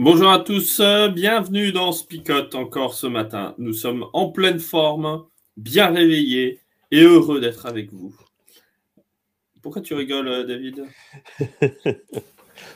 [0.00, 0.80] Bonjour à tous,
[1.12, 3.56] bienvenue dans Spicote encore ce matin.
[3.58, 5.24] Nous sommes en pleine forme,
[5.56, 6.60] bien réveillés
[6.92, 8.14] et heureux d'être avec vous.
[9.60, 10.84] Pourquoi tu rigoles, David?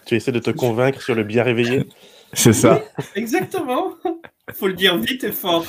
[0.04, 1.84] Tu essaies de te convaincre sur le bien réveillé?
[2.32, 2.82] C'est ça.
[3.14, 3.94] Exactement.
[4.48, 5.64] Il faut le dire vite et fort.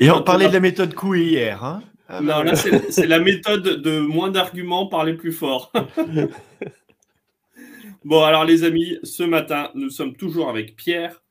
[0.00, 1.62] et on parlait de la méthode Coué hier.
[1.62, 1.84] Hein?
[2.08, 5.72] Ah, non, là, c'est la méthode de moins d'arguments, parler plus fort.
[8.06, 11.24] Bon, alors les amis, ce matin, nous sommes toujours avec Pierre.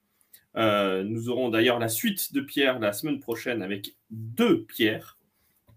[0.58, 5.18] Euh, nous aurons d'ailleurs la suite de Pierre la semaine prochaine avec deux Pierre.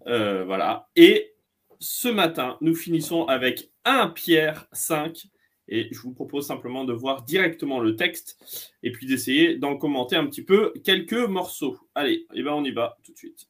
[0.09, 0.89] Euh, voilà.
[0.97, 1.37] Et
[1.79, 5.29] ce matin, nous finissons avec un Pierre 5.
[5.69, 10.17] Et je vous propose simplement de voir directement le texte et puis d'essayer d'en commenter
[10.17, 11.79] un petit peu quelques morceaux.
[11.95, 13.47] Allez, et eh ben on y va tout de suite.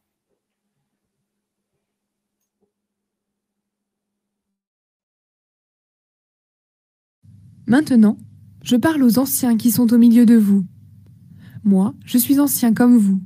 [7.69, 8.17] Maintenant,
[8.63, 10.65] je parle aux anciens qui sont au milieu de vous.
[11.65, 13.21] Moi, je suis ancien comme vous.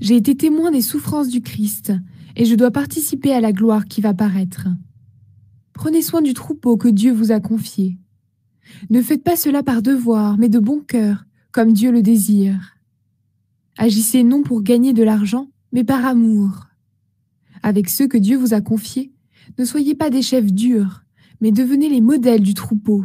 [0.00, 1.92] J'ai été témoin des souffrances du Christ,
[2.34, 4.66] et je dois participer à la gloire qui va paraître.
[5.72, 7.96] Prenez soin du troupeau que Dieu vous a confié.
[8.90, 12.74] Ne faites pas cela par devoir, mais de bon cœur, comme Dieu le désire.
[13.78, 16.66] Agissez non pour gagner de l'argent, mais par amour.
[17.62, 19.12] Avec ceux que Dieu vous a confiés,
[19.60, 21.04] ne soyez pas des chefs durs,
[21.40, 23.04] mais devenez les modèles du troupeau.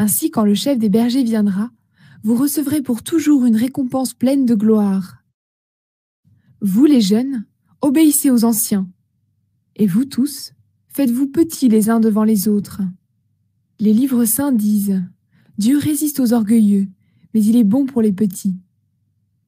[0.00, 1.72] Ainsi, quand le chef des bergers viendra,
[2.22, 5.24] vous recevrez pour toujours une récompense pleine de gloire.
[6.60, 7.44] Vous les jeunes,
[7.80, 8.88] obéissez aux anciens.
[9.74, 10.52] Et vous tous,
[10.88, 12.80] faites-vous petits les uns devant les autres.
[13.80, 15.02] Les livres saints disent
[15.58, 16.86] Dieu résiste aux orgueilleux,
[17.34, 18.56] mais il est bon pour les petits.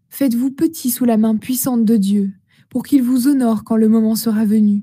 [0.08, 2.32] Faites-vous petits sous la main puissante de Dieu,
[2.68, 4.82] pour qu'il vous honore quand le moment sera venu.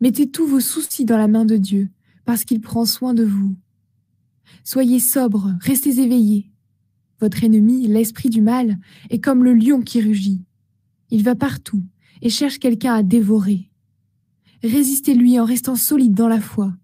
[0.00, 1.88] Mettez tous vos soucis dans la main de Dieu,
[2.24, 3.54] parce qu'il prend soin de vous.
[4.64, 6.50] Soyez sobres, restez éveillés.
[7.20, 8.78] Votre ennemi, l'esprit du mal,
[9.10, 10.44] est comme le lion qui rugit.
[11.10, 11.82] Il va partout
[12.22, 13.70] et cherche quelqu'un à dévorer.
[14.62, 16.74] Résistez-lui en restant solide dans la foi.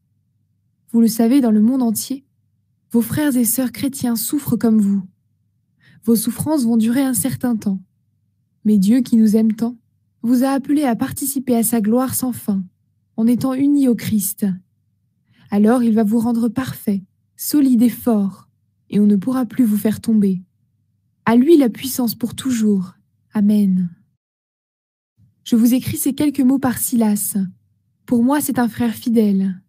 [0.91, 2.25] Vous le savez, dans le monde entier,
[2.91, 5.03] vos frères et sœurs chrétiens souffrent comme vous.
[6.05, 7.81] Vos souffrances vont durer un certain temps.
[8.65, 9.77] Mais Dieu qui nous aime tant,
[10.23, 12.63] vous a appelé à participer à sa gloire sans fin,
[13.17, 14.47] en étant unis au Christ.
[15.51, 17.03] Alors il va vous rendre parfait,
[17.37, 18.49] solide et fort,
[18.91, 20.43] et on ne pourra plus vous faire tomber.
[21.25, 22.95] À lui la puissance pour toujours.
[23.33, 23.91] Amen.
[25.45, 27.37] Je vous écris ces quelques mots par Silas.
[28.07, 29.61] Pour moi, c'est un frère fidèle.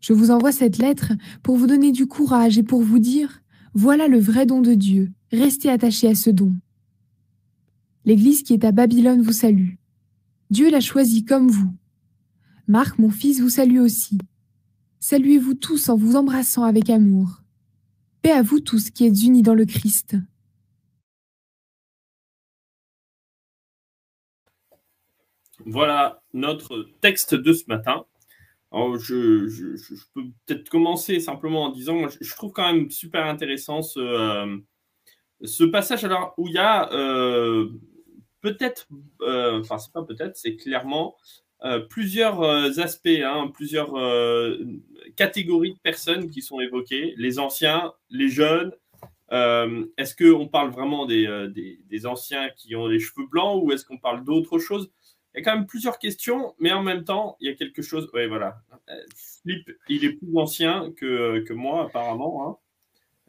[0.00, 1.12] Je vous envoie cette lettre
[1.42, 3.42] pour vous donner du courage et pour vous dire,
[3.74, 6.54] voilà le vrai don de Dieu, restez attachés à ce don.
[8.04, 9.74] L'Église qui est à Babylone vous salue.
[10.50, 11.72] Dieu l'a choisi comme vous.
[12.66, 14.18] Marc, mon fils, vous salue aussi.
[15.00, 17.40] Saluez-vous tous en vous embrassant avec amour.
[18.20, 20.14] Paix à vous tous qui êtes unis dans le Christ.
[25.64, 28.04] Voilà notre texte de ce matin.
[28.72, 34.58] je, peux peut-être commencer simplement en disant, je, trouve quand même super intéressant ce, euh,
[35.42, 37.70] ce passage alors où il y a euh,
[38.42, 38.86] peut-être,
[39.22, 41.49] euh, enfin c'est pas peut-être, c'est clairement euh,
[41.90, 44.58] plusieurs euh, aspects, hein, plusieurs euh,
[45.16, 48.72] catégories de personnes qui sont évoquées, les anciens, les jeunes.
[49.30, 51.26] est-ce qu'on parle vraiment des,
[51.88, 54.90] des, anciens qui ont les cheveux blancs ou est-ce qu'on parle d'autre chose
[55.34, 57.82] Il y a quand même plusieurs questions, mais en même temps, il y a quelque
[57.82, 58.08] chose.
[58.14, 58.62] Oui, voilà.
[59.14, 62.60] Flip, il est plus ancien que, que moi, apparemment.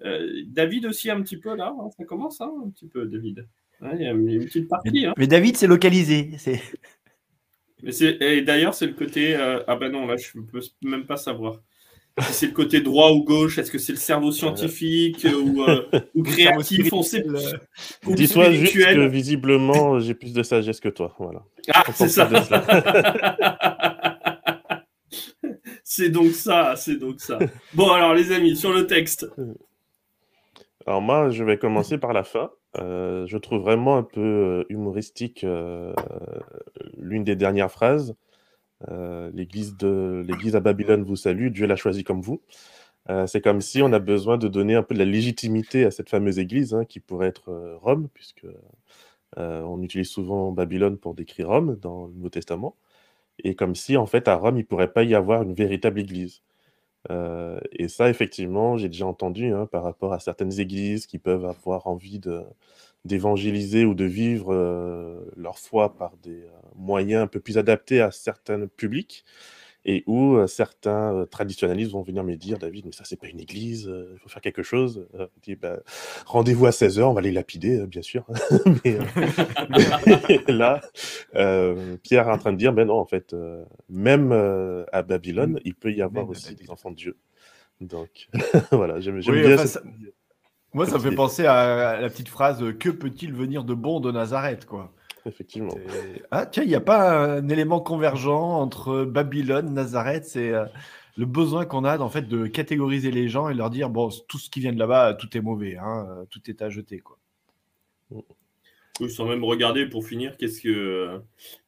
[0.04, 0.18] Hein.
[0.48, 1.76] David aussi, un petit peu là.
[1.78, 3.46] Hein, ça commence un petit peu, David.
[3.94, 5.06] il y a une petite partie.
[5.18, 6.32] Mais David, c'est localisé.
[6.38, 6.62] C'est.
[7.84, 9.36] Et d'ailleurs, c'est le côté.
[9.36, 11.60] Euh, ah ben non, là, je ne peux même pas savoir.
[12.20, 15.88] Si c'est le côté droit ou gauche, est-ce que c'est le cerveau scientifique ou, euh,
[16.16, 16.92] ou créatif?
[16.92, 17.24] On sait.
[18.06, 21.16] Dis-toi juste que visiblement, j'ai plus de sagesse que toi.
[21.18, 21.44] Voilà.
[21.74, 22.30] Ah, c'est ça.
[25.84, 27.40] c'est donc ça, c'est donc ça.
[27.74, 29.32] Bon, alors les amis, sur le texte.
[30.86, 32.52] Alors moi, je vais commencer par la fin.
[32.78, 35.94] Euh, je trouve vraiment un peu euh, humoristique euh,
[36.98, 38.16] l'une des dernières phrases.
[39.34, 39.76] L'église
[40.56, 42.42] à Babylone vous salue, Dieu l'a choisi comme vous.
[43.28, 46.10] c'est comme si on a besoin de donner un peu de la légitimité à cette
[46.10, 48.48] fameuse église hein, qui pourrait être Rome, puisque
[49.38, 52.76] on utilise souvent Babylone pour décrire Rome dans le Nouveau Testament,
[53.44, 56.42] et comme si en fait à Rome il pourrait pas y avoir une véritable église.
[57.10, 61.46] Euh, et ça, effectivement, j'ai déjà entendu hein, par rapport à certaines églises qui peuvent
[61.46, 62.44] avoir envie de,
[63.06, 68.02] d'évangéliser ou de vivre euh, leur foi par des euh, moyens un peu plus adaptés
[68.02, 69.26] à certains publics
[69.84, 73.28] et où euh, certains euh, traditionnalistes vont venir me dire David, mais ça, c'est pas
[73.28, 75.08] une église, euh, il faut faire quelque chose.
[75.60, 75.80] Bah,
[76.26, 78.26] rendez-vous à 16h, on va les lapider, bien sûr.
[78.86, 79.00] mais,
[80.48, 80.82] là,
[82.04, 83.36] Pierre est en train de dire ben non, en fait,
[83.90, 84.32] même
[84.92, 87.18] à Babylone, il peut y avoir aussi des enfants de Dieu.
[87.80, 88.30] Donc,
[88.72, 89.82] voilà, j'aime bien ça...
[90.74, 94.10] Moi, ça me fait penser à la petite phrase Que peut-il venir de bon de
[94.12, 94.94] Nazareth quoi
[95.26, 95.78] effectivement.
[96.32, 100.66] Ah, tiens, il n'y a pas un élément convergent entre Babylone, Nazareth, c'est euh,
[101.18, 104.40] le besoin qu'on a en fait de catégoriser les gens et leur dire bon, tout
[104.40, 107.18] ce qui vient de là-bas, tout est mauvais, hein, euh, tout est à jeter, quoi.
[109.00, 111.22] Oui, sans même regarder pour finir qu'est-ce que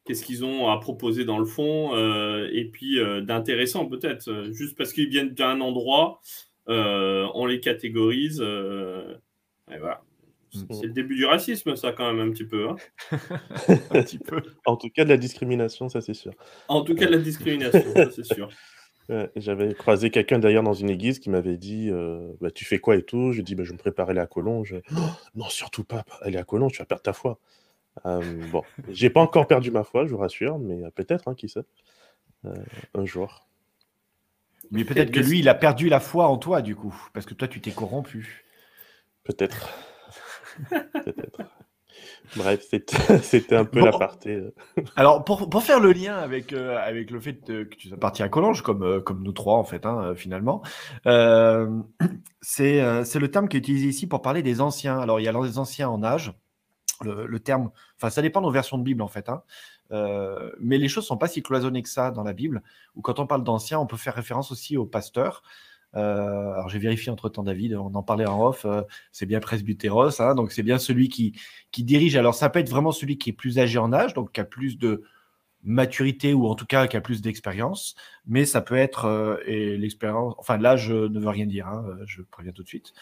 [0.04, 4.92] qu'est-ce qu'ils ont à proposer dans le fond euh, et puis d'intéressant peut-être juste parce
[4.92, 6.20] qu'ils viennent d'un endroit
[6.66, 10.02] on les catégorise et voilà.
[10.70, 12.68] C'est le début du racisme, ça, quand même, un petit peu.
[12.68, 12.76] Hein.
[13.90, 14.40] un petit peu.
[14.66, 16.32] En tout cas, de la discrimination, ça, c'est sûr.
[16.68, 18.48] En tout cas, de la discrimination, ça, c'est sûr.
[19.36, 22.96] J'avais croisé quelqu'un d'ailleurs dans une église qui m'avait dit euh, bah, Tu fais quoi
[22.96, 23.32] et tout?
[23.32, 24.76] Je lui ai dit bah, Je me prépare à aller à Collonges.
[25.34, 27.38] non, surtout pas, aller à Collonges, tu vas perdre ta foi.
[28.06, 31.34] Euh, bon, j'ai pas encore perdu ma foi, je vous rassure, mais euh, peut-être, hein,
[31.34, 31.64] qui sait,
[32.44, 32.54] euh,
[32.94, 33.46] un jour.
[34.70, 37.34] Mais peut-être que lui, il a perdu la foi en toi, du coup, parce que
[37.34, 38.44] toi, tu t'es corrompu.
[39.22, 39.68] Peut-être.
[40.70, 41.42] Peut-être.
[42.36, 42.66] Bref,
[43.22, 44.30] c'était un peu la partie.
[44.30, 44.50] Euh.
[44.96, 48.22] Alors, pour, pour, faire le lien avec, euh, avec le fait que tu sois parti
[48.22, 50.62] à Collonges, comme, euh, comme nous trois, en fait, hein, finalement,
[52.40, 54.98] c'est le terme qui est utilisé ici pour parler des anciens.
[54.98, 56.32] Alors, il y a les anciens en âge.
[57.02, 59.28] Le, le terme, enfin, ça dépend de nos versions de Bible, en fait.
[59.28, 59.42] Hein.
[60.60, 62.62] mais les choses sont pas si cloisonnées que ça dans la Bible,
[62.94, 65.42] où quand on parle d'anciens, on peut faire référence aussi aux pasteurs.
[65.96, 68.82] Euh, alors j'ai vérifié entre temps David, on en parlait en off, euh,
[69.12, 71.38] c'est bien presbytéros, hein, donc c'est bien celui qui,
[71.70, 72.16] qui dirige.
[72.16, 74.44] Alors ça peut être vraiment celui qui est plus âgé en âge, donc qui a
[74.44, 75.02] plus de
[75.62, 77.94] maturité ou en tout cas qui a plus d'expérience,
[78.26, 82.22] mais ça peut être euh, et l'expérience, enfin l'âge ne veut rien dire, hein, je
[82.22, 82.92] préviens tout de suite,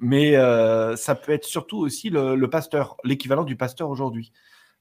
[0.00, 0.34] mais
[0.96, 4.32] ça peut être surtout aussi le, le pasteur, l'équivalent du pasteur aujourd'hui.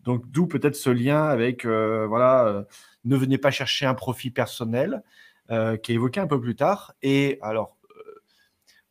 [0.04, 2.66] Donc d'où peut-être ce lien avec voilà,
[3.06, 5.02] ne venez pas chercher un profit personnel,
[5.51, 6.95] euh, qui est évoqué un peu plus tard.
[7.03, 8.21] Et alors, euh,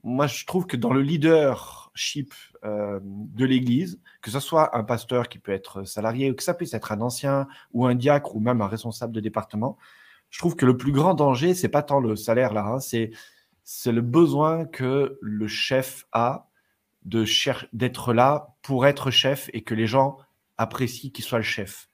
[0.04, 2.32] moi, je trouve que dans le leadership
[2.64, 6.54] euh, de l'Église, que ce soit un pasteur qui peut être salarié, ou que ça
[6.54, 9.76] puisse être un ancien, ou un diacre, ou même un responsable de département,
[10.30, 13.10] je trouve que le plus grand danger, c'est pas tant le salaire là, hein, c'est
[13.64, 16.50] c'est le besoin que le chef a
[17.04, 17.24] de
[17.72, 20.18] d'être là pour être chef et que les gens
[20.56, 21.88] apprécient qu'il soit le chef.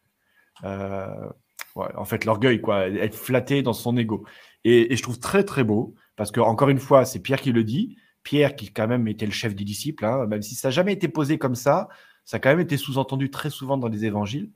[0.62, 4.26] en fait, l'orgueil, quoi, être flatté dans son ego.
[4.64, 7.64] Et, je trouve très très beau, parce que encore une fois, c'est Pierre qui le
[7.64, 7.96] dit.
[8.22, 10.92] Pierre qui quand même était le chef des disciples, hein, même si ça n'a jamais
[10.92, 11.88] été posé comme ça,
[12.24, 14.50] ça a quand même été sous-entendu très souvent dans les évangiles.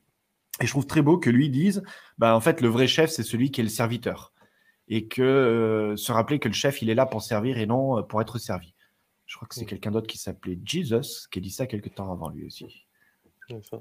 [0.61, 1.83] Et je trouve très beau que lui dise,
[2.19, 4.33] bah, en fait, le vrai chef, c'est celui qui est le serviteur.
[4.87, 7.99] Et que euh, se rappeler que le chef, il est là pour servir et non
[7.99, 8.75] euh, pour être servi.
[9.27, 12.13] Je crois que c'est quelqu'un d'autre qui s'appelait Jesus qui a dit ça quelques temps
[12.13, 12.87] avant lui aussi.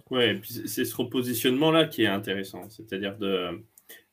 [0.10, 2.70] Ouais, c'est ce repositionnement-là qui est intéressant.
[2.70, 3.63] C'est-à-dire de,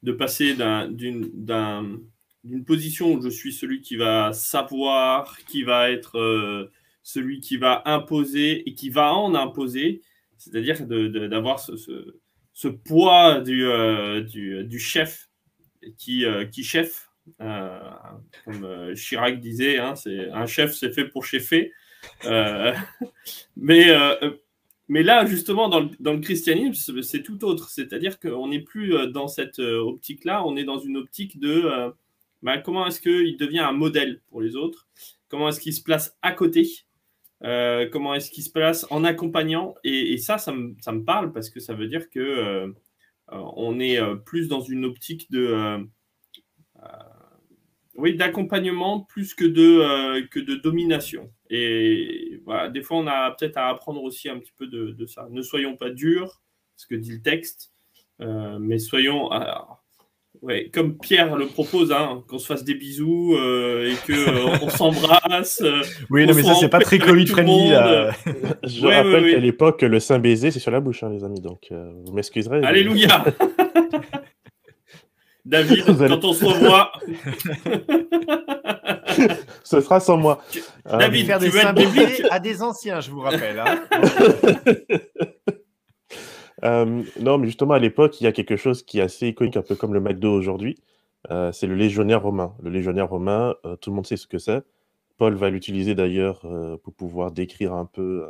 [0.02, 0.56] de passer
[0.90, 6.70] d'une position où je suis celui qui va savoir, qui va être euh,
[7.02, 10.02] celui qui va imposer et qui va en imposer,
[10.38, 14.24] c'est-à-dire d'avoir ce, poids du, euh,
[14.78, 15.28] chef
[15.98, 19.94] qui, euh, qui chef, comme Chirac disait, hein,
[20.32, 21.72] un chef c'est fait pour chefer.
[23.56, 23.90] mais
[24.90, 27.70] mais là, justement, dans le, christianisme, c'est tout autre.
[27.70, 31.62] C'est-à-dire qu'on n'est plus euh, dans cette euh, optique-là, on est dans une optique de
[31.64, 31.90] euh,
[32.42, 34.88] bah, comment est-ce qu'il devient un modèle pour les autres,
[35.28, 36.68] comment est-ce qu'il se place à côté,
[37.40, 39.76] comment est-ce qu'il se place en accompagnant?
[39.84, 42.74] Et, ça, ça me, parle parce que ça veut dire que
[43.28, 45.86] on est plus dans une optique de
[47.96, 51.30] oui, d'accompagnement plus que de, que de domination.
[51.50, 55.26] Et voilà, des fois, on a peut-être à apprendre aussi un petit peu de, ça.
[55.30, 56.40] Ne soyons pas durs,
[56.76, 57.72] ce que dit le texte,
[58.20, 59.30] euh, mais soyons.
[60.42, 65.62] Ouais, comme Pierre le propose, hein, qu'on se fasse des bisous et que on s'embrasse.
[66.08, 67.70] oui, non, mais ça, c'est pas très Covid friendly.
[67.70, 68.12] Là.
[68.62, 71.40] Je rappelle qu'à l'époque, le saint baiser, c'est sur la bouche, hein, les amis.
[71.40, 72.64] Donc, vous m'excuserez.
[72.64, 73.24] Alléluia
[75.44, 76.92] David, quand on se revoit.
[79.64, 80.42] Ce sera sans moi.
[80.84, 83.58] David, faire des saints bébés à des anciens, je vous rappelle.
[83.60, 83.80] Hein.
[86.62, 89.56] Euh, non, mais justement, à l'époque, il y a quelque chose qui est assez iconique,
[89.56, 90.76] un peu comme le McDo aujourd'hui.
[91.30, 92.54] Euh, c'est le légionnaire romain.
[92.62, 94.62] Le légionnaire romain, euh, tout le monde sait ce que c'est.
[95.16, 96.42] Paul va l'utiliser d'ailleurs
[96.82, 98.26] pour pouvoir décrire un peu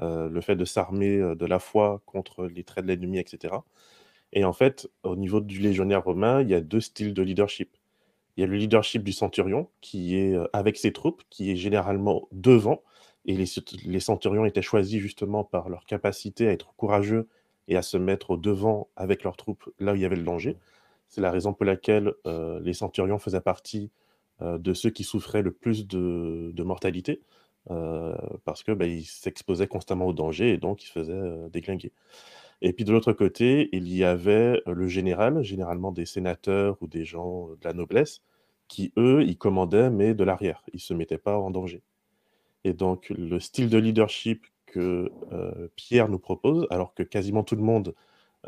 [0.00, 3.54] le fait de s'armer de la foi contre les traits de l'ennemi, etc.
[4.32, 7.70] Et en fait, au niveau du légionnaire romain, il y a deux styles de leadership.
[8.36, 12.28] Il y a le leadership du centurion, qui est avec ses troupes, qui est généralement
[12.30, 12.82] devant,
[13.28, 17.28] et les, centurions étaient choisis justement par leur capacité à être courageux
[17.68, 20.22] et à se mettre au devant avec leurs troupes là où il y avait le
[20.22, 20.56] danger.
[21.08, 23.90] C'est la raison pour laquelle euh, les centurions faisaient partie
[24.40, 27.20] euh, de ceux qui souffraient le plus de, mortalité,
[27.70, 28.16] euh,
[28.46, 31.92] parce qu'ils ben, s'exposaient constamment au danger et donc ils se faisaient déglinguer.
[32.62, 37.04] Et puis de l'autre côté, il y avait le général, généralement des sénateurs ou des
[37.04, 38.22] gens de la noblesse,
[38.68, 40.62] qui eux, ils commandaient, mais de l'arrière.
[40.72, 41.82] Ils ne se mettaient pas en danger.
[42.64, 47.56] Et donc, le style de leadership que euh, Pierre nous propose, alors que quasiment tout
[47.56, 47.94] le monde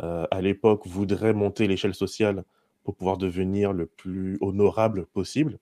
[0.02, 2.44] euh, à l'époque voudrait monter l'échelle sociale
[2.84, 5.58] pour pouvoir devenir le plus honorable possible,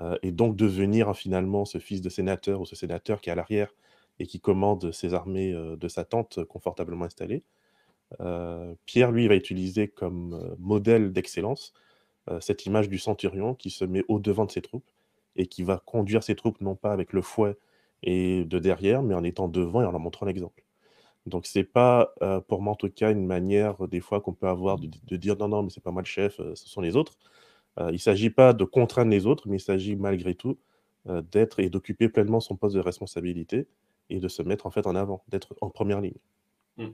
[0.00, 3.36] euh, et donc devenir finalement ce fils de sénateur ou ce sénateur qui est à
[3.36, 3.72] l'arrière
[4.18, 7.42] et qui commande ses armées de sa tente confortablement installées.
[8.86, 11.72] Pierre, lui, va utiliser comme modèle d'excellence
[12.40, 14.90] cette image du centurion qui se met au devant de ses troupes
[15.36, 17.56] et qui va conduire ses troupes non pas avec le fouet
[18.02, 20.64] et de derrière, mais en étant devant et en leur montrant l'exemple.
[21.26, 24.46] Donc c'est pas euh, pour moi en tout cas une manière des fois qu'on peut
[24.46, 26.96] avoir de, dire non non mais c'est pas moi le chef, euh, ce sont les
[26.96, 27.16] autres.
[27.80, 30.58] Euh, il ne s'agit pas de contraindre les autres, mais il s'agit malgré tout
[31.06, 33.68] d'être et d'occuper pleinement son poste de responsabilité
[34.08, 36.16] et de se mettre en fait en avant, d'être en première ligne.
[36.78, 36.86] Mmh.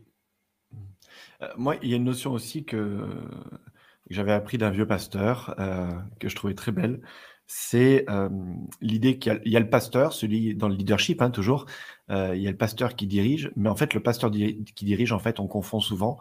[1.57, 3.07] Moi, il y a une notion aussi que,
[4.09, 5.55] j'avais appris d'un vieux pasteur
[6.19, 7.01] que je trouvais très belle
[7.53, 8.07] c'est
[8.81, 11.67] l'idée qu'il y, a le pasteur, celui dans le leadership, hein, toujours,
[12.09, 15.19] il y a le pasteur qui dirige, mais en fait, le pasteur qui dirige, en
[15.19, 16.21] fait, on confond souvent,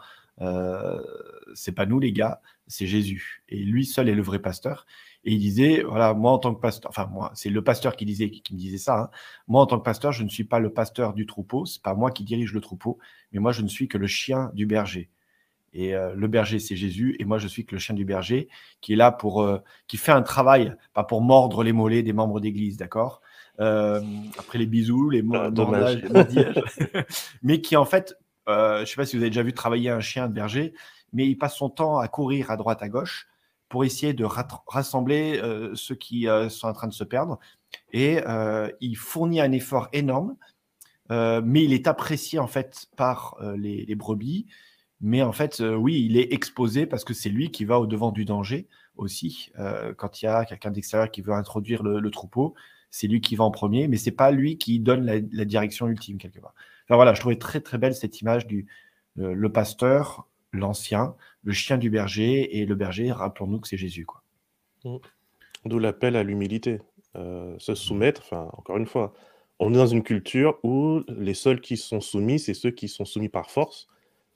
[1.54, 3.44] c'est pas nous les gars, c'est Jésus.
[3.48, 4.88] Et lui seul est le vrai pasteur.
[5.26, 8.06] Et il disait, voilà, moi en tant que pasteur, enfin moi, c'est le pasteur qui
[8.06, 9.00] disait, qui, me disait ça.
[9.00, 9.10] Hein.
[9.48, 11.94] moi en tant que pasteur, je ne suis pas le pasteur du troupeau, c'est pas
[11.94, 13.00] moi qui dirige le troupeau,
[13.32, 15.10] mais moi je ne suis que le chien du berger.
[15.74, 17.16] Et euh, le berger, c'est Jésus.
[17.20, 18.48] Et moi, je suis que le chien du berger
[18.82, 22.14] qui est là pour, euh, qui fait un travail, pas pour mordre les mollets des
[22.14, 23.22] membres d'église, d'accord
[23.60, 24.02] euh,
[24.38, 25.38] Après les bisous, les mots,
[27.44, 28.16] mais qui en fait,
[28.48, 30.74] je ne sais pas si vous avez déjà vu travailler un chien de berger,
[31.14, 33.28] mais il passe son temps à courir à droite, à gauche
[33.70, 34.26] pour essayer de
[34.68, 35.40] rassembler
[35.76, 37.40] ceux qui sont en train de se perdre.
[37.94, 38.20] Et
[38.82, 40.36] il fournit un effort énorme,
[41.10, 44.48] mais il est apprécié en fait par les, brebis
[45.02, 47.88] mais en fait, euh, oui, il est exposé parce que c'est lui qui va au
[47.88, 49.52] devant du danger aussi.
[49.58, 52.54] Euh, quand il y a quelqu'un d'extérieur qui veut introduire le, troupeau,
[52.92, 56.18] c'est lui qui va en premier, mais c'est pas lui qui donne la, direction ultime
[56.18, 56.54] quelque part.
[56.86, 58.68] Enfin voilà, je trouvais très très belle cette image du
[59.16, 63.12] le, pasteur, l'ancien, le chien du berger et le berger.
[63.12, 64.24] Rappelons-nous que c'est Jésus, quoi.
[64.86, 64.98] Mmh.
[65.66, 66.80] D'où l'appel à l'humilité,
[67.16, 68.22] euh, se soumettre.
[68.24, 69.14] Enfin, encore une fois,
[69.60, 73.06] on est dans une culture où les seuls qui sont soumis, c'est ceux qui sont
[73.06, 73.90] soumis par force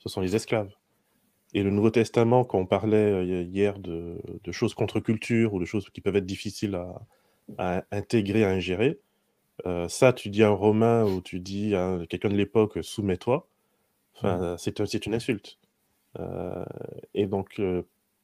[0.04, 0.70] ce sont les esclaves.
[1.54, 5.88] Et le Nouveau Testament, quand on parlait euh, hier de, choses contre-culture ou de choses
[5.90, 6.78] qui peuvent être difficiles
[7.58, 8.98] à, intégrer, à ingérer,
[9.66, 13.46] euh, ça, tu dis à un Romain ou tu dis à quelqu'un de l'époque, soumets-toi,
[14.16, 14.58] enfin, mmh.
[14.58, 15.58] c'est une insulte.
[16.18, 16.64] Euh,
[17.14, 17.60] et donc,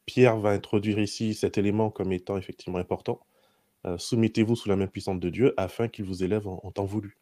[0.06, 3.20] Pierre va introduire ici cet élément comme étant effectivement important.
[3.96, 7.16] Soumettez-vous sous la main puissante de Dieu afin qu'il vous élève en, en temps voulu.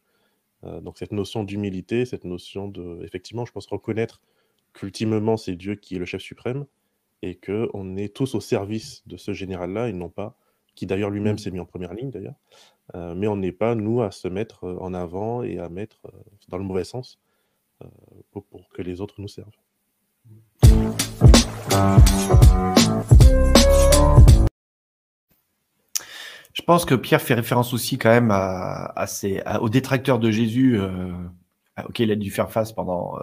[0.63, 4.21] donc, cette notion d'humilité, cette notion de, effectivement, je pense reconnaître
[4.73, 6.65] qu'ultimement, c'est Dieu qui est le chef suprême
[7.21, 10.37] et qu'on est tous au service de ce général-là et non pas,
[10.75, 11.39] qui d'ailleurs lui-même mmh.
[11.39, 12.39] s'est mis en première ligne d'ailleurs,
[12.95, 16.05] euh, mais on n'est pas, nous, à se mettre euh, en avant et à mettre
[16.05, 16.11] euh,
[16.47, 17.19] dans le mauvais sens
[18.31, 19.55] pour, que les autres nous servent.
[26.53, 28.93] Je pense que Pierre fait référence aussi quand même à,
[29.61, 30.79] aux détracteurs de Jésus
[31.87, 33.17] auxquels il a dû faire face pendant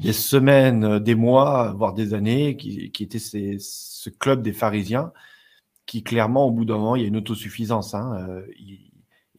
[0.00, 5.12] des semaines, euh, des mois, voire des années, qui, qui était ce club des pharisiens,
[5.86, 7.94] qui clairement, au bout d'un moment, il y a une autosuffisance.
[7.94, 8.46] Hein, euh,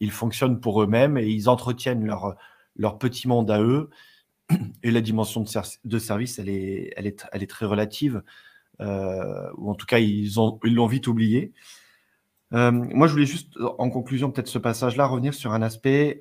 [0.00, 2.06] ils, fonctionnent pour eux-mêmes et ils entretiennent
[2.76, 3.90] leur petit monde à eux.
[4.82, 5.44] Et la dimension
[5.84, 8.22] de, service, elle est, elle, est, elle est très relative.
[8.80, 11.52] ou en tout cas, ils l'ont ils vite oublié.
[12.50, 16.18] moi, je voulais juste, en conclusion, peut-être ce passage-là, revenir sur un aspect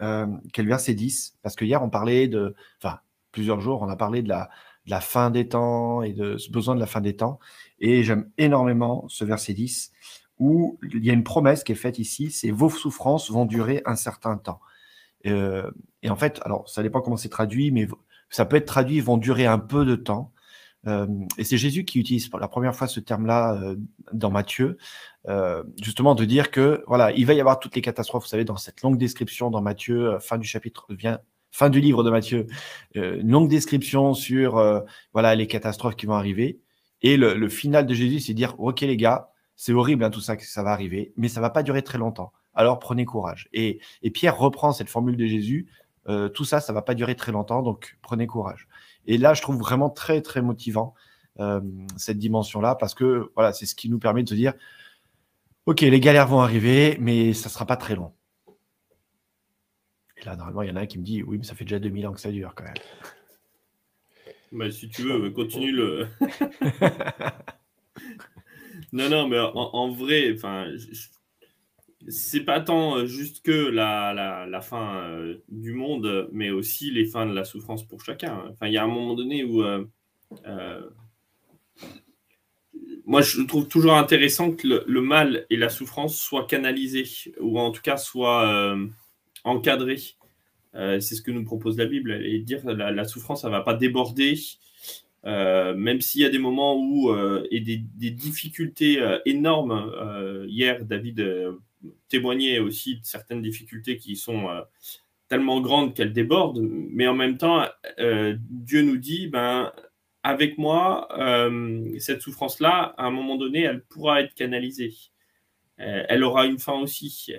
[0.53, 2.99] qui est le verset 10, parce que hier, on parlait de, enfin,
[3.31, 4.49] plusieurs jours, on a parlé de la,
[4.87, 7.39] de la fin des temps et de ce besoin de la fin des temps.
[7.79, 9.91] Et j'aime énormément ce verset 10
[10.39, 13.81] où il y a une promesse qui est faite ici, c'est vos souffrances vont durer
[13.85, 14.59] un certain temps.
[15.25, 15.69] Euh,
[16.03, 17.87] et en fait, alors ça dépend comment c'est traduit, mais
[18.29, 20.31] ça peut être traduit vont durer un peu de temps.
[20.85, 21.07] Euh,
[21.37, 23.75] et c'est Jésus qui utilise pour la première fois ce terme-là euh,
[24.13, 24.77] dans Matthieu,
[25.81, 28.23] justement de dire que voilà, il va y avoir toutes les catastrophes.
[28.23, 31.19] Vous savez, dans cette longue description dans Matthieu, fin du chapitre vient
[31.51, 32.47] fin du livre de Matthieu,
[32.93, 36.59] une longue description sur voilà les catastrophes qui vont arriver.
[37.01, 40.21] Et le, le final de Jésus, c'est dire ok les gars, c'est horrible hein, tout
[40.21, 42.31] ça que ça va arriver, mais ça va pas durer très longtemps.
[42.53, 43.49] Alors prenez courage.
[43.53, 43.79] Et,
[44.13, 45.67] Pierre reprend cette formule de Jésus.
[46.07, 48.67] Euh, tout ça, ça va pas durer très longtemps, donc prenez courage.
[49.05, 50.93] Et là, je trouve vraiment très très motivant
[51.39, 51.61] euh,
[51.97, 54.53] cette dimension-là parce que voilà, c'est ce qui nous permet de se dire,
[55.65, 58.13] ok, les galères vont arriver, mais ça sera pas très long.
[60.17, 61.65] Et là, normalement, il y en a un qui me dit, oui, mais ça fait
[61.65, 62.73] déjà 2000 ans que ça dure quand même.
[64.51, 66.07] Bah, si tu veux, continue le.
[68.93, 70.67] Non, non, mais en, vrai, enfin,
[72.07, 77.25] c'est pas tant euh, juste que la, fin euh, du monde, mais aussi les fins
[77.25, 78.43] de la souffrance pour chacun.
[78.49, 79.61] Enfin, il y a un moment donné où.
[79.63, 79.83] Euh,
[83.05, 87.05] moi, je trouve toujours intéressant que le, mal et la souffrance soient canalisés,
[87.39, 88.75] ou en tout cas soient
[89.45, 90.17] encadrés.
[90.73, 93.61] c'est ce que nous propose la Bible, et dire la, la souffrance, ça ne va
[93.61, 94.37] pas déborder
[95.23, 97.15] même s'il y a des moments où
[97.49, 100.45] et des, difficultés énormes.
[100.49, 101.21] hier, David
[102.09, 104.47] témoignait aussi de certaines difficultés qui sont
[105.29, 106.61] tellement grandes qu'elles débordent.
[106.61, 107.65] Mais en même temps,
[107.97, 109.71] Dieu nous dit, ben,
[110.23, 111.07] avec moi,
[111.99, 114.93] cette souffrance-là, à un moment donné, elle pourra être canalisée.
[115.77, 117.31] elle aura une fin aussi.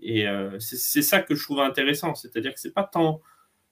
[0.00, 0.26] et
[0.58, 2.14] c'est ça que je trouve intéressant.
[2.14, 3.20] C'est-à-dire que c'est pas tant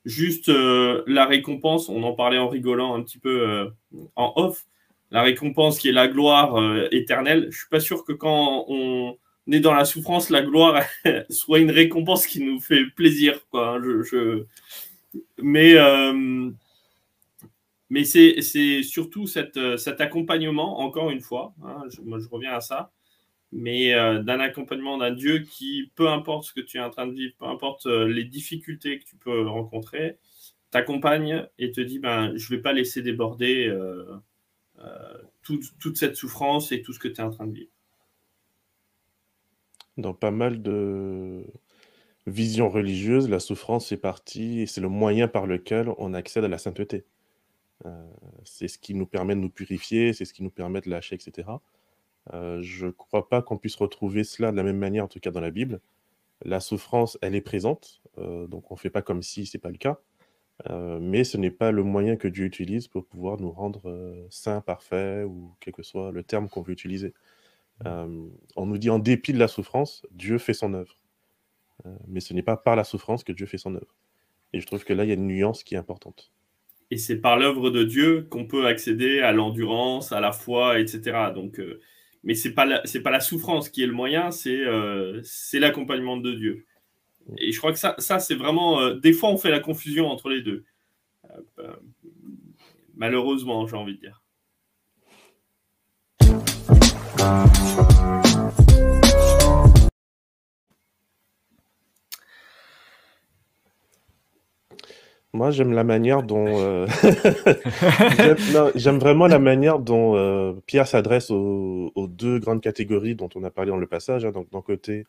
[0.05, 3.71] Juste euh, la récompense, on en parlait en rigolant un petit peu euh,
[4.17, 4.67] en off,
[5.11, 7.49] la récompense qui est la gloire euh, éternelle.
[7.51, 9.17] Je suis pas sûr que quand on
[9.51, 10.83] est dans la souffrance, la gloire
[11.31, 13.41] soit une récompense qui nous fait plaisir.
[13.53, 13.81] Hein.
[13.83, 14.45] Je,
[15.41, 15.75] Mais,
[18.05, 22.93] c'est surtout cet accompagnement, encore une fois, hein, je reviens à ça,
[23.55, 27.07] mais euh, d'un accompagnement d'un Dieu qui, peu importe ce que tu es en train
[27.07, 30.19] de vivre, peu importe euh, les difficultés que tu peux rencontrer,
[30.73, 34.17] t'accompagne et te dit ben, je ne vais pas laisser déborder euh,
[35.43, 37.71] toute, cette souffrance et tout ce que tu es en train de vivre.
[39.97, 41.45] Dans pas mal de
[42.27, 46.49] visions religieuses, la souffrance fait partie et c'est le moyen par lequel on accède à
[46.49, 47.05] la sainteté.
[48.45, 51.17] c'est ce qui nous permet de nous purifier, c'est ce qui nous permet de lâcher,
[51.17, 51.49] etc.
[52.33, 55.21] Euh, je ne crois pas qu'on puisse retrouver cela de la même manière, en tout
[55.21, 55.81] cas dans la Bible.
[56.45, 59.61] La souffrance, elle est présente, euh, donc on ne fait pas comme si ce n'est
[59.61, 60.01] pas le cas.
[60.71, 64.61] Euh, mais ce n'est pas le moyen que Dieu utilise pour pouvoir nous rendre saints,
[64.61, 67.15] parfaits, ou quel que soit le terme qu'on veut utiliser.
[67.85, 70.99] On nous dit en dépit de la souffrance, Dieu fait son œuvre.
[72.07, 73.95] mais ce n'est pas par la souffrance que Dieu fait son œuvre.
[74.53, 76.31] Et je trouve que là, il y a une nuance qui est importante.
[76.91, 81.33] Et c'est par l'œuvre de Dieu qu'on peut accéder à l'endurance, à la foi, etc.
[81.35, 81.61] Donc,
[82.25, 86.33] mais c'est pas c'est pas la souffrance qui est le moyen, c'est euh, l'accompagnement de
[86.33, 86.65] Dieu.
[87.39, 88.81] Et je crois que ça, ça c'est vraiment.
[88.81, 90.65] Euh, des fois, on fait la confusion entre les deux.
[91.59, 91.77] Euh,
[92.95, 94.23] malheureusement, j'ai envie de dire.
[105.35, 106.47] Moi, j'aime la manière dont.
[106.47, 106.87] Euh,
[108.77, 113.51] j'aime vraiment la manière dont euh, Pierre s'adresse aux, deux grandes catégories dont on a
[113.51, 114.25] parlé dans le passage.
[114.25, 114.31] Hein.
[114.31, 115.07] Donc, d'un côté,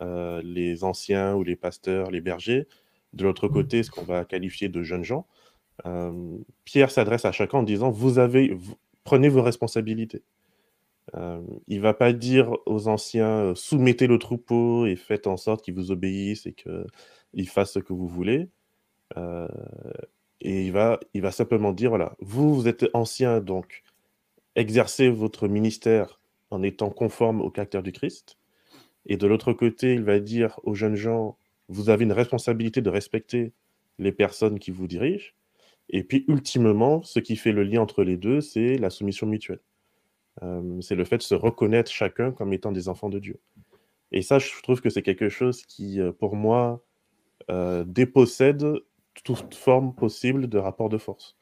[0.00, 2.66] euh, les anciens ou les pasteurs, les bergers.
[3.12, 5.26] De l'autre côté, ce qu'on va qualifier de jeunes gens.
[6.64, 8.56] Pierre s'adresse à chacun en disant Vous avez,
[9.04, 10.22] prenez vos responsabilités.
[11.66, 15.90] Il va pas dire aux anciens soumettez le troupeau et faites en sorte qu'ils vous
[15.90, 18.48] obéissent et qu'ils fassent ce que vous voulez.
[19.16, 19.48] Euh,
[20.40, 20.98] et il va,
[21.30, 23.82] simplement dire, voilà, vous, vous êtes ancien, donc
[24.54, 28.36] exercez votre ministère en étant conforme au caractère du Christ.
[29.06, 31.38] Et de l'autre côté, il va dire aux jeunes gens,
[31.68, 33.52] vous avez une responsabilité de respecter
[33.98, 35.32] les personnes qui vous dirigent.
[35.88, 39.60] Et puis, ultimement, ce qui fait le lien entre les deux, c'est la soumission mutuelle.
[40.42, 43.38] Euh, c'est le fait de se reconnaître chacun comme étant des enfants de Dieu.
[44.12, 46.82] Et ça, je trouve que c'est quelque chose qui, euh, pour moi,
[47.86, 48.66] dépossède
[49.22, 51.36] toute forme possible de rapport de force.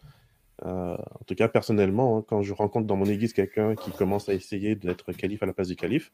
[0.63, 4.35] en tout cas, personnellement, hein, quand je rencontre dans mon église quelqu'un qui commence à
[4.35, 6.13] essayer d'être calife à la place du calife,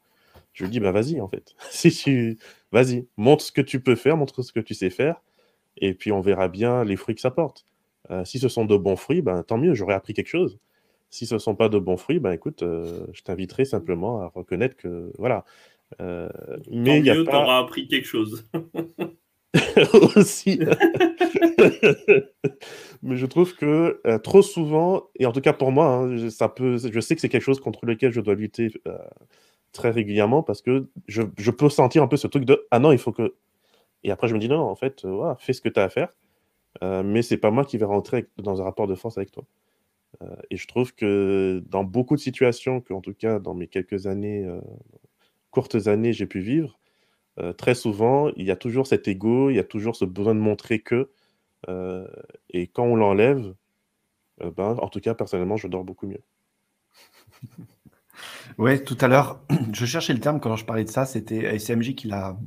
[0.53, 1.55] je lui dis, bah vas-y, en fait.
[1.71, 2.37] si tu...
[2.71, 5.21] Vas-y, montre ce que tu peux faire, montre ce que tu sais faire,
[5.77, 7.65] et puis on verra bien les fruits que ça porte.
[8.09, 10.59] Euh, si ce sont de bons fruits, ben, tant mieux, j'aurais appris quelque chose.
[11.11, 14.31] Si ce ne sont pas de bons fruits, ben, écoute, euh, je t'inviterai simplement à
[14.33, 15.45] reconnaître que, voilà.
[16.01, 16.29] Euh,
[16.71, 17.59] mais il y a pas...
[17.59, 18.49] appris quelque chose.
[20.15, 20.59] aussi.
[23.03, 26.77] mais je trouve que trop souvent, et en tout cas pour moi, hein, ça peut,
[26.77, 28.71] je sais que c'est quelque chose contre lequel je dois lutter
[29.71, 32.91] très régulièrement parce que je, je, peux sentir un peu ce truc de ah non,
[32.91, 33.35] il faut que.
[34.03, 35.89] Et après, je me dis non, en fait, euh, fais ce que tu as à
[35.89, 36.09] faire,
[36.83, 39.43] euh, mais c'est pas moi qui vais rentrer dans un rapport de force avec toi.
[40.21, 43.67] Euh, et je trouve que dans beaucoup de situations, que en tout cas dans mes
[43.67, 44.47] quelques années,
[45.51, 46.79] courtes années, j'ai pu vivre,
[47.57, 50.39] très souvent, il y a toujours cet ego, il y a toujours ce besoin de
[50.39, 51.09] montrer que.
[52.49, 53.53] et quand on l'enlève,
[54.39, 56.23] ben, en tout cas, personnellement, je dors beaucoup mieux.
[58.57, 59.41] Oui, tout à l'heure,
[59.73, 62.37] je cherchais le terme quand je parlais de ça, c'était SMJ qui l'a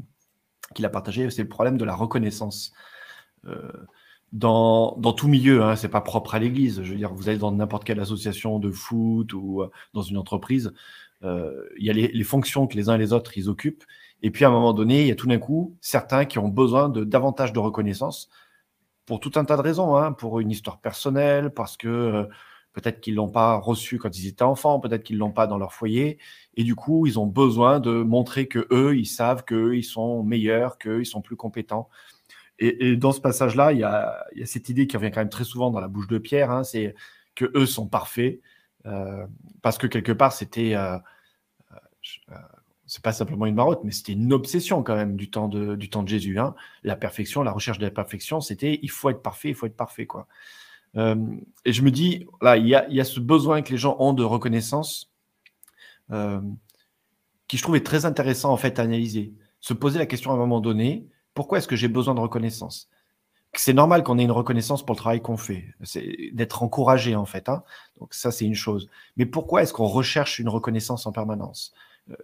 [0.74, 2.72] qu'il a partagé, c'est le problème de la reconnaissance.
[3.46, 3.70] Euh,
[4.34, 6.82] dans, dans, tout milieu, hein, c'est pas propre à l'Église.
[6.82, 10.18] Je veux dire, vous allez dans n'importe quelle association de foot ou euh, dans une
[10.18, 10.74] entreprise,
[11.22, 13.84] euh, il y a les, les, fonctions que les uns et les autres ils occupent.
[14.22, 16.48] Et puis à un moment donné, il y a tout d'un coup certains qui ont
[16.48, 18.28] besoin de davantage de reconnaissance
[19.06, 22.24] pour tout un tas de raisons, hein, pour une histoire personnelle, parce que euh,
[22.74, 25.72] Peut-être qu'ils l'ont pas reçu quand ils étaient enfants, peut-être qu'ils l'ont pas dans leur
[25.72, 26.18] foyer,
[26.56, 30.24] et du coup, ils ont besoin de montrer que eux, ils savent qu'eux, ils sont
[30.24, 31.88] meilleurs, qu'eux, ils sont plus compétents.
[32.58, 35.70] Et, dans ce passage-là, il y a, cette idée qui revient quand même très souvent
[35.70, 36.94] dans la bouche de Pierre, hein, c'est
[37.34, 38.40] que eux sont parfaits,
[38.86, 39.26] euh,
[39.60, 40.96] parce que quelque part, c'était, euh,
[42.30, 42.34] euh,
[42.86, 46.38] c'est pas simplement une marotte, mais c'était une obsession quand même du temps de, Jésus.
[46.38, 46.54] Hein.
[46.84, 49.76] La perfection, la recherche de la perfection, c'était il faut être parfait, il faut être
[49.76, 50.28] parfait, quoi.
[50.96, 51.16] Euh,
[51.64, 53.96] et je me dis, là, il y a, y a, ce besoin que les gens
[53.98, 55.12] ont de reconnaissance
[56.12, 56.40] euh,
[57.48, 59.34] qui, je trouve, est très intéressant en fait à analyser.
[59.60, 62.88] Se poser la question à un moment donné, pourquoi est-ce que j'ai besoin de reconnaissance?
[63.56, 65.64] C'est normal qu'on ait une reconnaissance pour le travail qu'on fait,
[66.32, 67.48] d'être encouragé en fait.
[67.48, 67.62] Hein.
[68.00, 68.88] Donc ça c'est une chose.
[69.16, 71.72] Mais pourquoi est-ce qu'on recherche une reconnaissance en permanence?
[72.10, 72.14] Euh,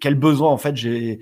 [0.00, 1.18] Quel besoin en fait j'ai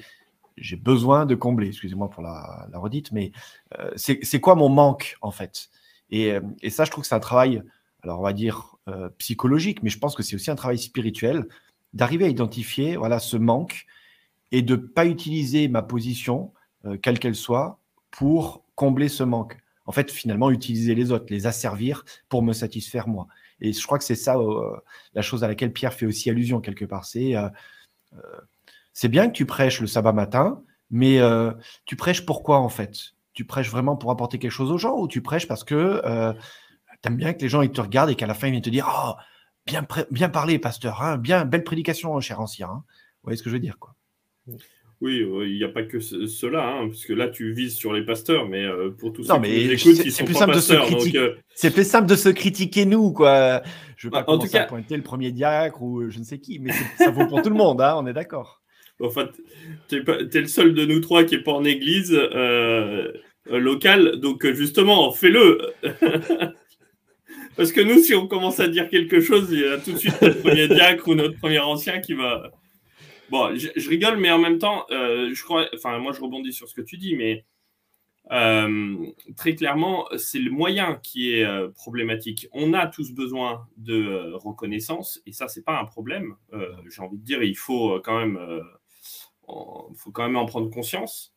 [0.76, 1.68] besoin de combler?
[1.68, 3.32] Excusez-moi pour la, redite, mais
[3.78, 5.68] euh, c'est quoi mon manque en fait?
[6.12, 7.62] Euh, et, ça, je trouve que c'est un travail,
[8.02, 8.76] alors on va dire
[9.18, 11.48] psychologique, mais je pense que c'est aussi un travail spirituel
[11.92, 13.86] d'arriver à identifier voilà ce manque
[14.52, 16.52] et de pas utiliser ma position,
[16.86, 17.78] euh, quelle qu'elle soit,
[18.10, 19.58] pour combler ce manque.
[19.86, 23.28] En fait, finalement, utiliser les autres, les asservir pour me satisfaire moi.
[23.60, 24.36] Et je crois que c'est ça
[25.14, 27.04] la chose à laquelle Pierre fait aussi allusion quelque part.
[27.04, 27.34] C'est
[28.92, 31.20] c'est bien que tu prêches le sabbat matin, mais
[31.84, 33.14] tu prêches pourquoi en fait?
[33.36, 36.32] Tu prêches vraiment pour apporter quelque chose aux gens ou tu prêches parce que euh,
[37.02, 38.62] tu aimes bien que les gens ils te regardent et qu'à la fin ils viennent
[38.62, 39.12] te dire Oh,
[39.66, 42.68] bien, bien parlé, pasteur, hein, bien, belle prédication, cher ancien.
[42.68, 42.84] Hein?
[42.86, 43.94] Vous voyez ce que je veux dire quoi?
[45.02, 48.48] Il n'y a pas que cela, hein, parce que là tu vises sur les pasteurs,
[48.48, 50.88] mais euh, pour tous ceux qui écoutent, ils sont plus pas pasteurs.
[51.14, 53.62] Euh, c'est plus simple de se critiquer nous, quoi.
[53.96, 54.64] Je veux pas bah, en tout cas...
[54.64, 57.56] pointer le premier diacre ou je ne sais qui, mais ça vaut pour tout le
[57.56, 58.60] monde, hein, on est d'accord.
[58.98, 59.28] En fait,
[59.88, 63.12] tu es, le seul de nous trois qui n'est pas en église euh,
[63.50, 65.58] euh, locale, donc euh, justement, fais-le.
[67.56, 69.98] Parce que nous, si on commence à dire quelque chose, il y a tout de
[69.98, 72.50] suite notre premier diacre ou notre premier ancien qui va.
[73.30, 75.66] Bon, je, rigole, mais en même temps, je crois.
[75.74, 77.44] Enfin, moi, je rebondis sur ce que tu dis, mais
[79.36, 82.48] très clairement, c'est le moyen qui est problématique.
[82.52, 86.36] On a tous besoin de reconnaissance, et ça, c'est pas un problème.
[86.88, 88.38] J'ai envie de dire, il faut quand même
[89.48, 91.34] il faut quand même en prendre conscience.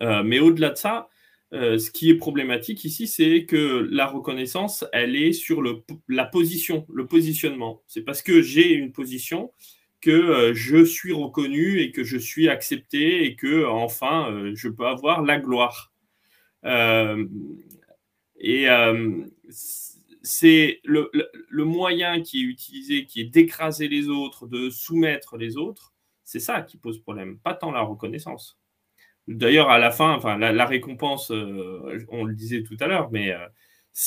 [0.00, 1.08] Euh, mais au-delà de ça,
[1.52, 6.26] euh, ce qui est problématique ici, c'est que la reconnaissance, elle est sur le, la
[6.26, 7.82] position, le positionnement.
[7.86, 9.52] C'est parce que j'ai une position
[10.00, 14.86] que euh, je suis reconnu et que je suis accepté et que enfin je peux
[14.86, 15.92] avoir la gloire.
[18.40, 18.68] et
[20.22, 21.10] c'est le,
[21.64, 26.60] moyen qui est utilisé, qui est d'écraser les autres, de soumettre les autres, c'est ça
[26.60, 28.58] qui pose problème, pas tant la reconnaissance.
[29.26, 33.46] D'ailleurs, à la fin, la, récompense, euh, on le disait tout à l'heure, mais euh,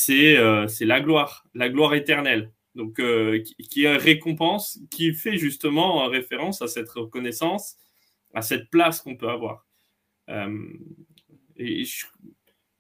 [0.10, 2.52] euh, c'est la gloire, la gloire éternelle.
[2.76, 3.02] Donc,
[3.70, 7.76] qui, est récompense, qui fait justement référence à cette reconnaissance,
[8.34, 9.66] à cette place qu'on peut avoir.
[11.58, 11.84] et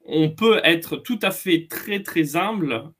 [0.05, 2.91] on peut être tout à fait très très humble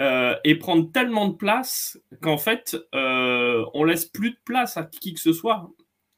[0.00, 4.84] euh, et prendre tellement de place qu'en fait, euh, on laisse plus de place à
[4.84, 5.70] qui que ce soit.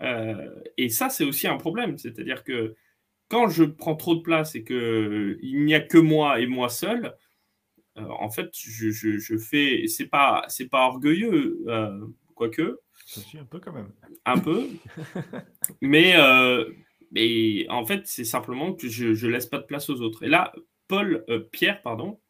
[0.02, 1.98] Euh, et ça, c'est aussi un problème.
[1.98, 2.74] C'est-à-dire que
[3.28, 7.14] quand je prends trop de place et qu'il n'y a que moi et moi seul,
[7.96, 11.64] en fait, je, je, fais, c'est pas, c'est pas orgueilleux,
[12.35, 12.80] quoique.
[13.06, 13.90] Je suis un peu quand même.
[14.24, 14.68] Un peu.
[15.80, 16.14] mais,
[17.12, 20.22] mais en fait, c'est simplement que je ne laisse pas de place aux autres.
[20.22, 20.52] Et là,
[20.88, 22.20] Paul, Pierre, pardon,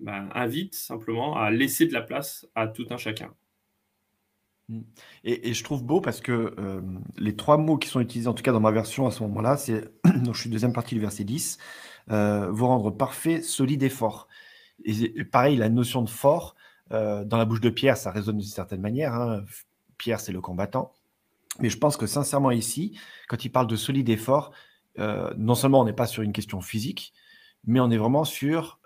[0.00, 3.32] bah, invite simplement à laisser de la place à tout un chacun.
[4.68, 4.80] Mmh.
[5.24, 6.54] Et, je trouve beau parce que
[7.16, 9.56] les trois mots qui sont utilisés, en tout cas dans ma version à ce moment-là,
[9.56, 9.84] c'est,
[10.22, 11.58] donc je suis deuxième partie du verset 10,
[12.08, 14.28] vous rendre parfait, solide et fort.
[14.84, 16.54] Et, pareil, la notion de fort,
[16.90, 19.14] dans la bouche de Pierre, ça résonne d'une certaine manière.
[19.14, 19.44] Hein.
[19.98, 20.92] Pierre, c'est le combattant.
[21.58, 24.52] Mais je pense que sincèrement ici, quand il parle de solide et fort,
[24.98, 27.12] non seulement on n'est pas sur une question physique,
[27.64, 28.78] mais on est vraiment sur...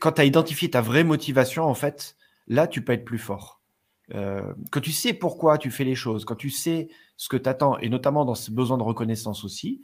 [0.00, 3.60] quand tu as identifié ta vraie motivation, en fait, là, tu peux être plus fort.
[4.14, 7.48] Euh, quand tu sais pourquoi tu fais les choses, quand tu sais ce que tu
[7.48, 9.82] attends, et notamment dans ce besoin de reconnaissance aussi,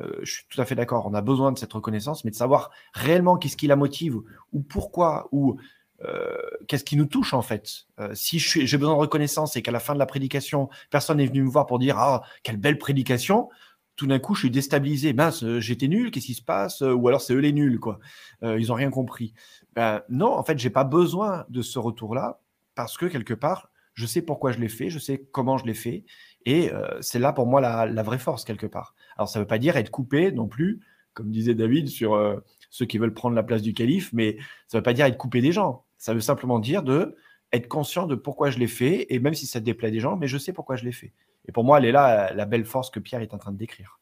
[0.00, 2.36] euh, je suis tout à fait d'accord, on a besoin de cette reconnaissance, mais de
[2.36, 4.20] savoir réellement qu'est-ce qui la motive,
[4.52, 5.56] ou pourquoi, ou
[6.04, 6.36] euh,
[6.68, 7.86] qu'est-ce qui nous touche en fait.
[8.14, 11.42] si j'ai besoin de reconnaissance et qu'à la fin de la prédication, personne n'est venu
[11.42, 13.48] me voir pour dire Ah, quelle belle prédication,
[13.96, 15.12] tout d'un coup, je suis déstabilisé.
[15.12, 17.98] Mince, j'étais nul, qu'est-ce qui se passe Ou alors c'est eux les nuls, quoi.
[18.42, 19.34] ils n'ont rien compris.
[19.74, 22.40] Ben, non, en fait, j'ai pas besoin de ce retour-là
[22.76, 25.74] parce que quelque part, je sais pourquoi je l'ai fait, je sais comment je l'ai
[25.74, 26.04] fait,
[26.48, 28.94] et euh, c'est là pour moi la, vraie force quelque part.
[29.18, 30.80] Alors ça ne veut pas dire être coupé non plus,
[31.12, 34.78] comme disait David sur euh, ceux qui veulent prendre la place du calife, mais ça
[34.78, 35.84] ne veut pas dire être coupé des gens.
[35.98, 37.16] Ça veut simplement dire de
[37.52, 40.26] être conscient de pourquoi je l'ai fait, et même si ça déplaît des gens, mais
[40.26, 41.12] je sais pourquoi je l'ai fait.
[41.46, 43.58] Et pour moi, elle est là la belle force que Pierre est en train de
[43.58, 44.00] décrire.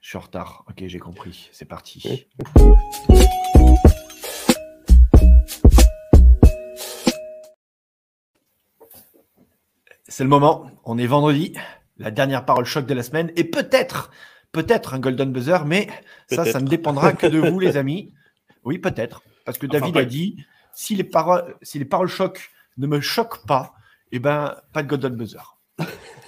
[0.00, 0.64] Je suis en retard.
[0.68, 1.50] Ok, j'ai compris.
[1.52, 2.26] C'est parti.
[10.10, 10.70] C'est le moment.
[10.84, 11.54] On est vendredi.
[11.96, 13.32] La dernière parole choc de la semaine.
[13.36, 14.10] Et peut-être,
[14.52, 15.88] peut-être un golden buzzer, mais
[16.28, 18.12] ça, ça ne dépendra que de vous, les amis.
[18.64, 19.22] Oui, peut-être.
[19.46, 20.44] Parce que David a dit
[20.74, 23.72] si les, paroles, si les paroles choc ne me choquent pas,
[24.12, 25.58] eh ben, pas de golden buzzer.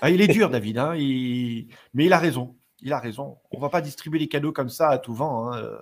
[0.01, 3.39] Ah, il est dur, David, hein, mais il a raison il a raison.
[3.51, 5.53] On va pas distribuer les cadeaux comme ça à tout vent.
[5.53, 5.59] Hein.
[5.59, 5.79] Euh,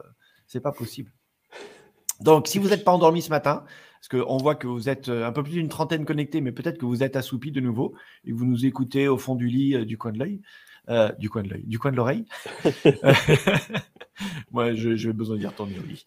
[0.46, 1.10] c'est pas possible.
[2.20, 3.64] Donc, si vous n'êtes pas endormi ce matin,
[4.00, 6.78] parce qu'on voit que vous êtes euh, un peu plus d'une trentaine connectés, mais peut-être
[6.78, 9.85] que vous êtes assoupi de nouveau et vous nous écoutez au fond du lit, euh,
[9.85, 10.40] du coin de l'œil,
[11.18, 12.24] du coin de l'œil, du coin de l'oreille.
[14.50, 16.04] Moi, je, vais besoin d'y retourner au lit.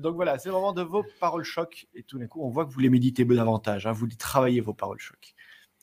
[0.00, 1.86] donc voilà, c'est vraiment de vos paroles choc.
[1.94, 3.86] Et tout d'un coup, on voit que vous les méditez davantage.
[3.86, 5.34] Hein, vous travaillez vos paroles choc.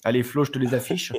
[0.04, 1.14] Allez, Flo, je te les affiche.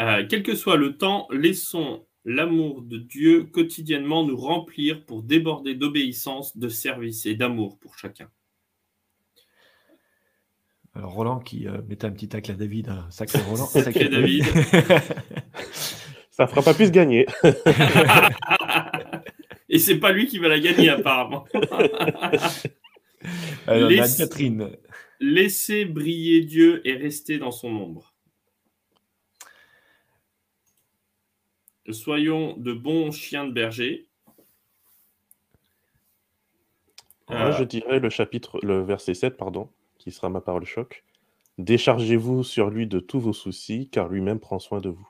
[0.00, 5.74] Euh, quel que soit le temps, laissons l'amour de Dieu quotidiennement nous remplir pour déborder
[5.74, 8.28] d'obéissance, de service et d'amour pour chacun.
[10.94, 13.66] Alors Roland qui euh, mettait un petit tacle à David, un sacré Roland.
[13.66, 14.44] Sacré David.
[16.30, 17.26] Ça fera pas plus gagner.
[19.68, 21.44] et c'est pas lui qui va la gagner apparemment.
[23.66, 24.70] Alors, Catherine.
[25.20, 28.11] Laissez briller Dieu et rester dans son ombre.
[31.90, 34.08] Soyons de bons chiens de berger.
[37.28, 41.04] Moi, je dirais le chapitre, le verset 7, pardon, qui sera ma parole choc.
[41.58, 45.08] Déchargez-vous sur lui de tous vos soucis, car lui-même prend soin de vous.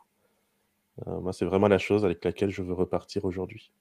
[1.07, 3.73] Euh, moi, c'est vraiment la chose avec laquelle je veux repartir aujourd'hui.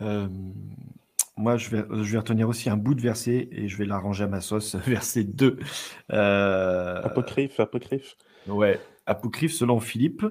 [0.00, 0.28] Euh,
[1.40, 4.24] moi, je vais, je vais retenir aussi un bout de verset et je vais l'arranger
[4.24, 5.58] à ma sauce, verset 2.
[6.12, 7.02] Euh...
[7.02, 8.16] Apocryphe, apocryphe.
[8.46, 10.24] Ouais, apocryphe selon Philippe.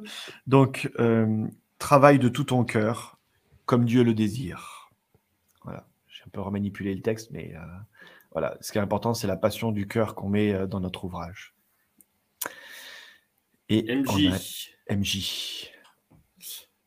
[0.48, 1.48] Donc, euh,
[1.80, 3.20] travaille de tout ton cœur
[3.66, 4.92] comme Dieu le désire.
[5.64, 7.60] Voilà, j'ai un peu remanipulé le texte, mais euh,
[8.32, 11.06] voilà, ce qui est important, c'est la passion du cœur qu'on met euh, dans notre
[11.06, 11.56] ouvrage.
[13.70, 14.74] Et MJ.
[14.90, 15.72] MJ.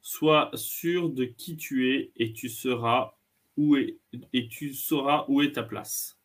[0.01, 3.15] Sois sûr de qui tu es et tu seras
[3.57, 3.99] où est,
[4.33, 6.19] et tu sauras où est ta place.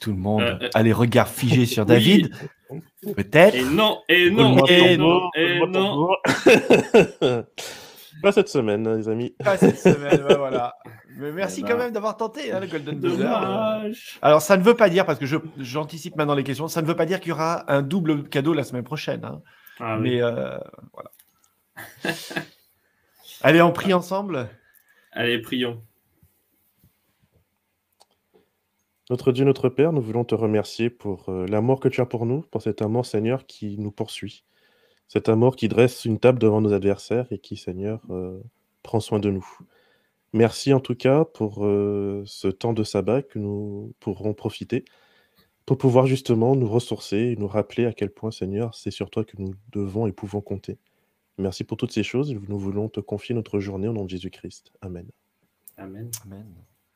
[0.00, 2.34] tout le monde euh, euh, a les regards figés sur David.
[3.14, 3.54] Peut-être.
[3.54, 6.08] Et non, et non, et non, et non.
[8.22, 9.34] Pas cette semaine, hein, les amis.
[9.44, 10.74] Pas cette semaine, voilà.
[11.18, 11.84] Mais merci eh quand ben.
[11.84, 13.28] même d'avoir tenté hein, le Golden Buzzer.
[14.22, 15.26] Alors, ça ne veut pas dire, parce que
[15.58, 18.54] j'anticipe maintenant les questions, ça ne veut pas dire qu'il y aura un double cadeau
[18.54, 19.24] la semaine prochaine.
[19.24, 19.42] Hein.
[19.78, 20.56] Ah Mais euh,
[20.92, 21.10] voilà.
[23.46, 24.48] Allez, on prie ensemble
[25.12, 25.82] Allez, prions.
[29.10, 32.24] Notre Dieu, notre Père, nous voulons te remercier pour euh, l'amour que tu as pour
[32.24, 34.44] nous, pour cet amour, Seigneur, qui nous poursuit.
[35.08, 38.40] Cet amour qui dresse une table devant nos adversaires et qui, Seigneur, euh,
[38.82, 39.46] prend soin de nous.
[40.32, 44.86] Merci en tout cas pour euh, ce temps de sabbat que nous pourrons profiter.
[45.66, 49.22] pour pouvoir justement nous ressourcer et nous rappeler à quel point, Seigneur, c'est sur toi
[49.22, 50.78] que nous devons et pouvons compter.
[51.38, 52.34] Merci pour toutes ces choses.
[52.34, 54.72] Nous voulons te confier notre journée au nom de Jésus-Christ.
[54.80, 55.08] Amen.
[55.76, 56.10] Amen.
[56.24, 56.54] Amen.